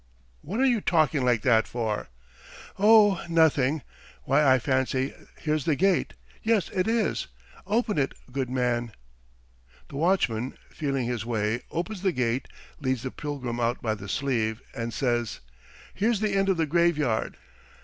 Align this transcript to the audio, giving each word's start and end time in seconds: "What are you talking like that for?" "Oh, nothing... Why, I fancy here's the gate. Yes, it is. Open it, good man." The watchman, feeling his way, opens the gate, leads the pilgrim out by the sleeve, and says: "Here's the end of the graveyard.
"What 0.41 0.59
are 0.59 0.65
you 0.65 0.81
talking 0.81 1.23
like 1.23 1.43
that 1.43 1.67
for?" 1.67 2.07
"Oh, 2.79 3.23
nothing... 3.29 3.83
Why, 4.23 4.43
I 4.43 4.57
fancy 4.57 5.13
here's 5.37 5.65
the 5.65 5.75
gate. 5.75 6.15
Yes, 6.41 6.69
it 6.73 6.87
is. 6.87 7.27
Open 7.67 7.99
it, 7.99 8.15
good 8.31 8.49
man." 8.49 8.93
The 9.89 9.97
watchman, 9.97 10.57
feeling 10.71 11.05
his 11.05 11.23
way, 11.23 11.61
opens 11.69 12.01
the 12.01 12.11
gate, 12.11 12.47
leads 12.79 13.03
the 13.03 13.11
pilgrim 13.11 13.59
out 13.59 13.79
by 13.83 13.93
the 13.93 14.09
sleeve, 14.09 14.59
and 14.73 14.91
says: 14.91 15.39
"Here's 15.93 16.19
the 16.19 16.33
end 16.33 16.49
of 16.49 16.57
the 16.57 16.65
graveyard. 16.65 17.37